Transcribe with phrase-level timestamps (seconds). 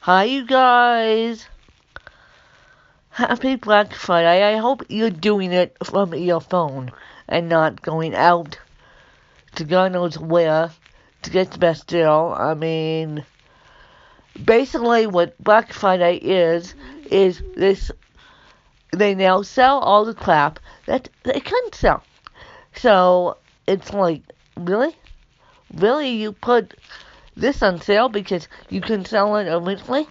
[0.00, 1.46] Hi, you guys.
[3.10, 4.42] Happy Black Friday.
[4.42, 6.92] I hope you're doing it from your phone
[7.28, 8.58] and not going out
[9.56, 10.70] to God knows where
[11.22, 12.34] to get the best deal.
[12.36, 13.24] I mean,
[14.42, 16.74] basically, what Black Friday is,
[17.10, 17.90] is this
[18.92, 22.02] they now sell all the crap that they couldn't sell.
[22.74, 23.36] So
[23.66, 24.22] it's like,
[24.56, 24.96] really?
[25.74, 26.10] Really?
[26.10, 26.74] You put
[27.38, 30.06] this on sale because you can sell it originally?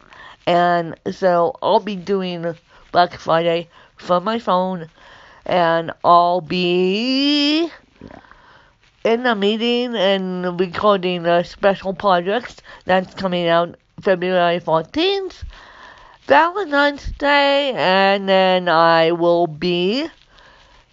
[0.45, 2.55] And so I'll be doing
[2.91, 4.89] Black Friday from my phone
[5.45, 7.69] and I'll be
[9.04, 15.43] in a meeting and recording a special project that's coming out February 14th.
[16.27, 20.09] Valentine's Day, and then I will be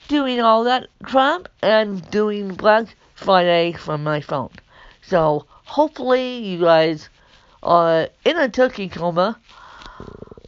[0.07, 4.51] doing all that crap and doing Black Friday from my phone.
[5.03, 7.09] So hopefully you guys
[7.63, 9.39] are in a turkey coma.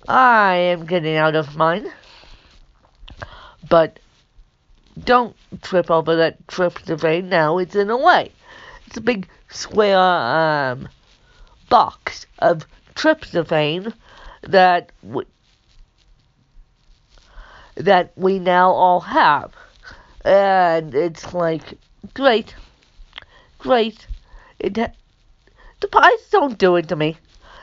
[0.08, 1.90] I am getting out of mine.
[3.68, 3.98] But
[5.02, 7.58] don't trip over that tryptophan now.
[7.58, 8.30] It's in a way.
[8.86, 10.88] It's a big square um,
[11.68, 13.92] box of tryptophan
[14.42, 15.24] that we,
[17.74, 19.52] that we now all have.
[20.24, 21.78] And it's like,
[22.14, 22.54] great,
[23.58, 24.06] great.
[24.58, 24.78] It
[25.80, 27.16] the pies don't do it to me.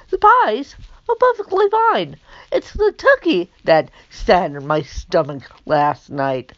[0.10, 0.76] The pies
[1.10, 2.18] are perfectly fine.
[2.52, 6.54] It's the turkey that sat in my stomach last night.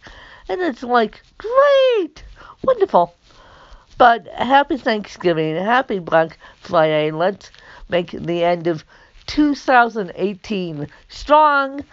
[0.50, 2.24] And it's like, great,
[2.64, 3.16] wonderful.
[3.98, 7.12] But happy Thanksgiving, happy Black Friday.
[7.12, 7.50] Let's
[7.88, 8.84] make the end of
[9.28, 11.86] 2018 strong.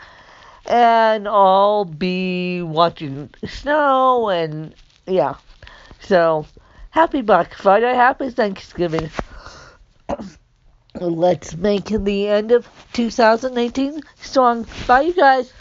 [0.67, 4.75] And I'll be watching snow and
[5.07, 5.37] yeah.
[6.01, 6.47] So
[6.91, 9.11] happy Black Friday, happy Thanksgiving.
[11.09, 14.67] Let's make the end of 2018 strong.
[14.87, 15.53] Bye, you guys.